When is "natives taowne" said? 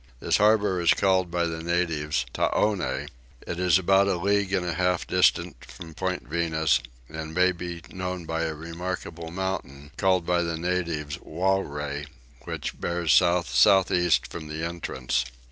1.61-3.07